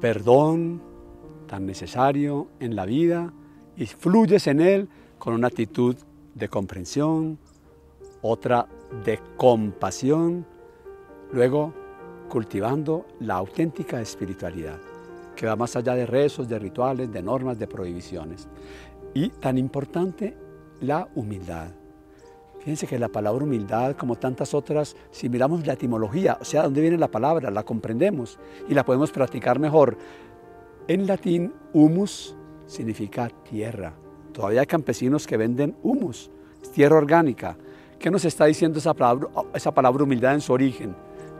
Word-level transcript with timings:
perdón 0.00 0.82
tan 1.46 1.66
necesario 1.66 2.48
en 2.60 2.76
la 2.76 2.84
vida 2.84 3.32
y 3.76 3.86
fluyes 3.86 4.46
en 4.46 4.60
él 4.60 4.88
con 5.18 5.34
una 5.34 5.48
actitud 5.48 5.96
de 6.34 6.48
comprensión, 6.48 7.38
otra 8.22 8.66
de 9.04 9.18
compasión, 9.36 10.46
luego 11.32 11.72
cultivando 12.28 13.06
la 13.20 13.36
auténtica 13.36 14.00
espiritualidad, 14.00 14.78
que 15.34 15.46
va 15.46 15.56
más 15.56 15.74
allá 15.76 15.94
de 15.94 16.06
rezos, 16.06 16.48
de 16.48 16.58
rituales, 16.58 17.10
de 17.10 17.22
normas, 17.22 17.58
de 17.58 17.66
prohibiciones. 17.66 18.48
Y 19.14 19.30
tan 19.30 19.58
importante, 19.58 20.36
la 20.80 21.08
humildad. 21.14 21.70
Fíjense 22.60 22.86
que 22.86 22.98
la 22.98 23.08
palabra 23.08 23.44
humildad, 23.44 23.96
como 23.96 24.16
tantas 24.16 24.52
otras, 24.52 24.96
si 25.10 25.28
miramos 25.28 25.66
la 25.66 25.74
etimología, 25.74 26.38
o 26.40 26.44
sea, 26.44 26.64
dónde 26.64 26.80
viene 26.80 26.98
la 26.98 27.10
palabra, 27.10 27.50
la 27.50 27.62
comprendemos 27.62 28.38
y 28.68 28.74
la 28.74 28.84
podemos 28.84 29.10
practicar 29.10 29.58
mejor. 29.58 29.96
En 30.88 31.06
latín, 31.06 31.52
humus 31.72 32.36
significa 32.66 33.30
tierra. 33.48 33.94
Todavía 34.32 34.60
hay 34.60 34.66
campesinos 34.66 35.26
que 35.26 35.36
venden 35.36 35.76
humus, 35.82 36.30
tierra 36.74 36.96
orgánica. 36.96 37.56
¿Qué 37.98 38.10
nos 38.10 38.24
está 38.24 38.44
diciendo 38.44 38.78
esa 38.78 38.94
palabra, 38.94 39.28
esa 39.54 39.72
palabra 39.72 40.04
humildad 40.04 40.34
en 40.34 40.40
su 40.40 40.52
origen? 40.52 40.94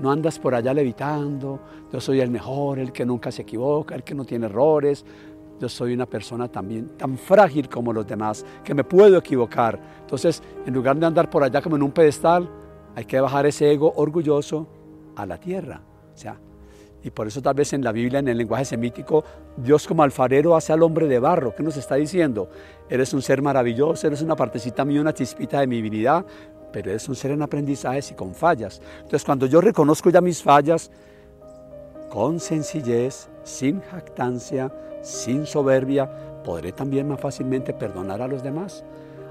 No 0.00 0.10
andas 0.10 0.38
por 0.38 0.54
allá 0.54 0.72
levitando, 0.72 1.60
yo 1.92 2.00
soy 2.00 2.20
el 2.20 2.30
mejor, 2.30 2.78
el 2.78 2.90
que 2.90 3.04
nunca 3.04 3.30
se 3.30 3.42
equivoca, 3.42 3.94
el 3.94 4.02
que 4.02 4.14
no 4.14 4.24
tiene 4.24 4.46
errores. 4.46 5.04
Yo 5.60 5.68
soy 5.68 5.92
una 5.92 6.06
persona 6.06 6.48
también 6.48 6.96
tan 6.96 7.18
frágil 7.18 7.68
como 7.68 7.92
los 7.92 8.06
demás, 8.06 8.46
que 8.64 8.74
me 8.74 8.82
puedo 8.82 9.18
equivocar. 9.18 9.78
Entonces, 10.00 10.42
en 10.64 10.72
lugar 10.72 10.96
de 10.96 11.04
andar 11.04 11.28
por 11.28 11.44
allá 11.44 11.60
como 11.60 11.76
en 11.76 11.82
un 11.82 11.92
pedestal, 11.92 12.48
hay 12.96 13.04
que 13.04 13.20
bajar 13.20 13.44
ese 13.44 13.70
ego 13.70 13.92
orgulloso 13.94 14.66
a 15.16 15.26
la 15.26 15.38
tierra. 15.38 15.82
Sea, 16.14 16.38
y 17.02 17.10
por 17.10 17.26
eso 17.26 17.40
tal 17.40 17.54
vez 17.54 17.72
en 17.72 17.82
la 17.82 17.92
Biblia, 17.92 18.20
en 18.20 18.28
el 18.28 18.38
lenguaje 18.38 18.64
semítico, 18.64 19.24
Dios 19.56 19.86
como 19.86 20.02
alfarero 20.02 20.56
hace 20.56 20.72
al 20.72 20.82
hombre 20.82 21.08
de 21.08 21.18
barro. 21.18 21.54
¿Qué 21.54 21.62
nos 21.62 21.76
está 21.76 21.94
diciendo? 21.94 22.48
Eres 22.88 23.12
un 23.14 23.22
ser 23.22 23.40
maravilloso, 23.42 24.06
eres 24.06 24.22
una 24.22 24.36
partecita 24.36 24.84
mía, 24.84 25.00
una 25.00 25.14
chispita 25.14 25.60
de 25.60 25.66
mi 25.66 25.76
divinidad, 25.76 26.24
pero 26.72 26.90
eres 26.90 27.08
un 27.08 27.14
ser 27.14 27.32
en 27.32 27.42
aprendizajes 27.42 28.10
y 28.10 28.14
con 28.14 28.34
fallas. 28.34 28.80
Entonces 28.96 29.24
cuando 29.24 29.46
yo 29.46 29.60
reconozco 29.60 30.10
ya 30.10 30.20
mis 30.20 30.42
fallas, 30.42 30.90
con 32.10 32.40
sencillez, 32.40 33.28
sin 33.50 33.80
jactancia, 33.82 34.72
sin 35.02 35.44
soberbia, 35.46 36.08
podré 36.44 36.72
también 36.72 37.08
más 37.08 37.20
fácilmente 37.20 37.74
perdonar 37.74 38.22
a 38.22 38.28
los 38.28 38.42
demás. 38.42 38.84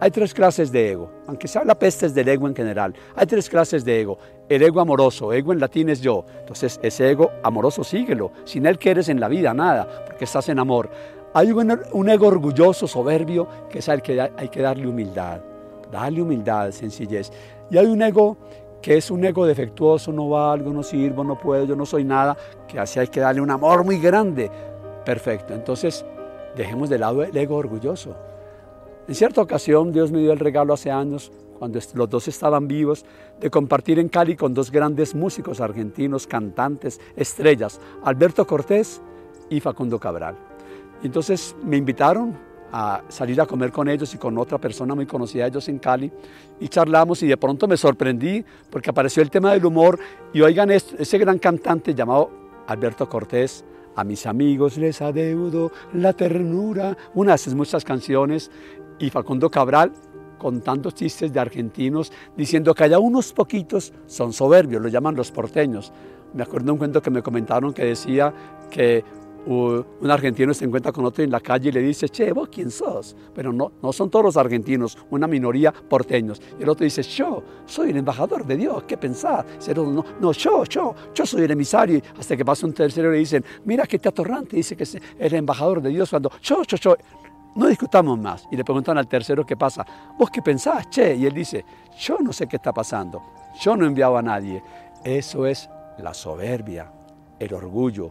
Hay 0.00 0.10
tres 0.10 0.34
clases 0.34 0.72
de 0.72 0.92
ego, 0.92 1.10
aunque 1.26 1.48
se 1.48 1.58
habla 1.58 1.74
pestes 1.74 2.14
del 2.14 2.28
ego 2.28 2.48
en 2.48 2.54
general. 2.54 2.94
Hay 3.14 3.26
tres 3.26 3.48
clases 3.48 3.84
de 3.84 4.00
ego. 4.00 4.18
El 4.48 4.62
ego 4.62 4.80
amoroso, 4.80 5.32
ego 5.32 5.52
en 5.52 5.60
latín 5.60 5.88
es 5.88 6.00
yo. 6.00 6.24
Entonces 6.40 6.78
ese 6.82 7.10
ego 7.10 7.30
amoroso 7.42 7.84
síguelo. 7.84 8.32
Sin 8.44 8.66
él 8.66 8.78
que 8.78 8.90
eres 8.90 9.08
en 9.08 9.20
la 9.20 9.28
vida, 9.28 9.54
nada, 9.54 10.04
porque 10.06 10.24
estás 10.24 10.48
en 10.48 10.58
amor. 10.58 10.90
Hay 11.32 11.52
un, 11.52 11.80
un 11.92 12.08
ego 12.08 12.26
orgulloso, 12.26 12.86
soberbio, 12.86 13.48
que 13.70 13.78
es 13.78 13.88
al 13.88 14.02
que 14.02 14.20
hay 14.20 14.48
que 14.48 14.62
darle 14.62 14.86
humildad. 14.86 15.40
Dale 15.90 16.20
humildad, 16.20 16.70
sencillez. 16.72 17.30
Y 17.70 17.78
hay 17.78 17.86
un 17.86 18.02
ego 18.02 18.36
que 18.84 18.98
es 18.98 19.10
un 19.10 19.24
ego 19.24 19.46
defectuoso, 19.46 20.12
no 20.12 20.28
valgo, 20.28 20.70
no 20.70 20.82
sirvo, 20.82 21.24
no 21.24 21.38
puedo, 21.38 21.64
yo 21.64 21.74
no 21.74 21.86
soy 21.86 22.04
nada, 22.04 22.36
que 22.68 22.78
así 22.78 23.00
hay 23.00 23.08
que 23.08 23.18
darle 23.18 23.40
un 23.40 23.50
amor 23.50 23.82
muy 23.82 23.98
grande. 23.98 24.50
Perfecto, 25.06 25.54
entonces 25.54 26.04
dejemos 26.54 26.90
de 26.90 26.98
lado 26.98 27.22
el 27.22 27.34
ego 27.34 27.56
orgulloso. 27.56 28.14
En 29.08 29.14
cierta 29.14 29.40
ocasión 29.40 29.90
Dios 29.90 30.12
me 30.12 30.18
dio 30.18 30.32
el 30.32 30.38
regalo 30.38 30.74
hace 30.74 30.90
años, 30.90 31.32
cuando 31.58 31.78
los 31.94 32.10
dos 32.10 32.28
estaban 32.28 32.68
vivos, 32.68 33.06
de 33.40 33.48
compartir 33.48 33.98
en 33.98 34.10
Cali 34.10 34.36
con 34.36 34.52
dos 34.52 34.70
grandes 34.70 35.14
músicos 35.14 35.62
argentinos, 35.62 36.26
cantantes, 36.26 37.00
estrellas, 37.16 37.80
Alberto 38.02 38.46
Cortés 38.46 39.00
y 39.48 39.60
Facundo 39.60 39.98
Cabral. 39.98 40.36
Entonces 41.02 41.56
me 41.64 41.78
invitaron 41.78 42.36
a 42.76 43.04
salir 43.08 43.40
a 43.40 43.46
comer 43.46 43.70
con 43.70 43.88
ellos 43.88 44.12
y 44.16 44.18
con 44.18 44.36
otra 44.36 44.58
persona 44.58 44.96
muy 44.96 45.06
conocida 45.06 45.44
de 45.44 45.50
ellos 45.50 45.68
en 45.68 45.78
Cali 45.78 46.10
y 46.58 46.66
charlamos 46.66 47.22
y 47.22 47.28
de 47.28 47.36
pronto 47.36 47.68
me 47.68 47.76
sorprendí 47.76 48.44
porque 48.68 48.90
apareció 48.90 49.22
el 49.22 49.30
tema 49.30 49.52
del 49.52 49.64
humor 49.64 49.96
y 50.32 50.40
oigan 50.40 50.72
ese 50.72 51.18
gran 51.18 51.38
cantante 51.38 51.94
llamado 51.94 52.32
Alberto 52.66 53.08
Cortés, 53.08 53.64
a 53.94 54.02
mis 54.02 54.26
amigos 54.26 54.76
les 54.76 55.00
adeudo 55.02 55.70
la 55.92 56.14
ternura, 56.14 56.96
unas 57.14 57.48
de 57.48 57.54
muchas 57.54 57.84
canciones 57.84 58.50
y 58.98 59.08
Facundo 59.08 59.48
Cabral 59.48 59.92
contando 60.36 60.90
chistes 60.90 61.32
de 61.32 61.38
argentinos 61.38 62.10
diciendo 62.36 62.74
que 62.74 62.82
allá 62.82 62.98
unos 62.98 63.32
poquitos 63.32 63.92
son 64.06 64.32
soberbios, 64.32 64.82
lo 64.82 64.88
llaman 64.88 65.14
los 65.14 65.30
porteños. 65.30 65.92
Me 66.32 66.42
acuerdo 66.42 66.72
un 66.72 66.78
cuento 66.78 67.00
que 67.00 67.10
me 67.10 67.22
comentaron 67.22 67.72
que 67.72 67.84
decía 67.84 68.34
que 68.68 69.04
un 69.46 70.10
argentino 70.10 70.54
se 70.54 70.64
encuentra 70.64 70.92
con 70.92 71.04
otro 71.04 71.22
en 71.22 71.30
la 71.30 71.40
calle 71.40 71.68
y 71.68 71.72
le 71.72 71.80
dice, 71.80 72.08
che, 72.08 72.32
vos 72.32 72.48
quién 72.50 72.70
sos? 72.70 73.14
Pero 73.34 73.52
no, 73.52 73.72
no 73.82 73.92
son 73.92 74.10
todos 74.10 74.24
los 74.24 74.36
argentinos, 74.36 74.96
una 75.10 75.26
minoría 75.26 75.72
porteños. 75.72 76.40
Y 76.58 76.62
el 76.62 76.68
otro 76.68 76.84
dice, 76.84 77.02
yo 77.02 77.42
soy 77.66 77.90
el 77.90 77.98
embajador 77.98 78.46
de 78.46 78.56
Dios, 78.56 78.84
¿qué 78.84 78.96
pensás? 78.96 79.44
no, 79.74 80.04
no, 80.20 80.32
yo, 80.32 80.64
yo, 80.64 80.94
yo 81.14 81.26
soy 81.26 81.42
el 81.42 81.50
emisario. 81.50 82.00
Hasta 82.18 82.36
que 82.36 82.44
pasa 82.44 82.66
un 82.66 82.72
tercero 82.72 83.08
y 83.10 83.12
le 83.12 83.18
dicen, 83.18 83.44
mira 83.64 83.86
qué 83.86 83.98
te 83.98 84.08
atorrante, 84.08 84.56
dice 84.56 84.76
que 84.76 84.84
es 84.84 84.96
el 85.18 85.34
embajador 85.34 85.82
de 85.82 85.90
Dios 85.90 86.10
cuando 86.10 86.30
yo, 86.42 86.62
yo, 86.62 86.76
yo. 86.76 86.96
No 87.54 87.68
discutamos 87.68 88.18
más. 88.18 88.48
Y 88.50 88.56
le 88.56 88.64
preguntan 88.64 88.98
al 88.98 89.06
tercero 89.06 89.46
qué 89.46 89.56
pasa. 89.56 89.86
¿Vos 90.18 90.28
qué 90.30 90.42
pensás, 90.42 90.90
che? 90.90 91.14
Y 91.14 91.24
él 91.24 91.32
dice, 91.32 91.64
yo 92.00 92.18
no 92.18 92.32
sé 92.32 92.48
qué 92.48 92.56
está 92.56 92.72
pasando. 92.72 93.22
Yo 93.60 93.76
no 93.76 93.84
he 93.84 93.88
enviado 93.88 94.16
a 94.16 94.22
nadie. 94.22 94.60
Eso 95.04 95.46
es 95.46 95.70
la 95.98 96.12
soberbia, 96.14 96.90
el 97.38 97.54
orgullo. 97.54 98.10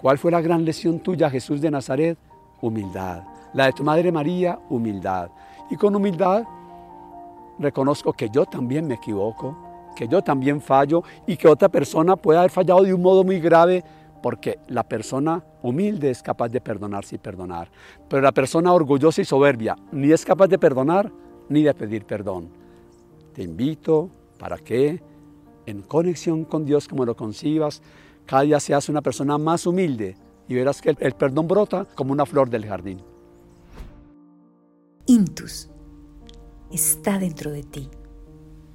¿Cuál 0.00 0.16
fue 0.16 0.30
la 0.30 0.40
gran 0.40 0.64
lesión 0.64 1.00
tuya, 1.00 1.28
Jesús 1.28 1.60
de 1.60 1.70
Nazaret? 1.70 2.16
Humildad. 2.62 3.22
La 3.52 3.66
de 3.66 3.72
tu 3.72 3.84
Madre 3.84 4.10
María, 4.10 4.58
humildad. 4.70 5.30
Y 5.70 5.76
con 5.76 5.94
humildad 5.94 6.44
reconozco 7.58 8.14
que 8.14 8.30
yo 8.30 8.46
también 8.46 8.86
me 8.86 8.94
equivoco, 8.94 9.56
que 9.94 10.08
yo 10.08 10.22
también 10.22 10.62
fallo 10.62 11.02
y 11.26 11.36
que 11.36 11.48
otra 11.48 11.68
persona 11.68 12.16
puede 12.16 12.38
haber 12.38 12.50
fallado 12.50 12.82
de 12.82 12.94
un 12.94 13.02
modo 13.02 13.24
muy 13.24 13.40
grave 13.40 13.84
porque 14.22 14.58
la 14.68 14.84
persona 14.84 15.44
humilde 15.62 16.10
es 16.10 16.22
capaz 16.22 16.48
de 16.48 16.62
perdonarse 16.62 17.16
y 17.16 17.18
perdonar. 17.18 17.70
Pero 18.08 18.22
la 18.22 18.32
persona 18.32 18.72
orgullosa 18.72 19.20
y 19.20 19.26
soberbia 19.26 19.76
ni 19.92 20.12
es 20.12 20.24
capaz 20.24 20.48
de 20.48 20.58
perdonar 20.58 21.12
ni 21.50 21.62
de 21.62 21.74
pedir 21.74 22.06
perdón. 22.06 22.48
Te 23.34 23.42
invito 23.42 24.08
para 24.38 24.56
que 24.56 25.02
en 25.66 25.82
conexión 25.82 26.44
con 26.44 26.64
Dios 26.64 26.88
como 26.88 27.04
lo 27.04 27.14
concibas, 27.14 27.82
cada 28.30 28.42
día 28.42 28.60
seas 28.60 28.88
una 28.88 29.02
persona 29.02 29.38
más 29.38 29.66
humilde 29.66 30.16
y 30.46 30.54
verás 30.54 30.80
que 30.80 30.94
el, 30.96 31.14
perdón 31.14 31.48
brota 31.48 31.84
como 31.96 32.12
una 32.12 32.24
flor 32.24 32.48
del 32.48 32.64
jardín. 32.64 33.02
Intus 35.06 35.68
está 36.70 37.18
dentro 37.18 37.50
de 37.50 37.64
ti. 37.64 37.90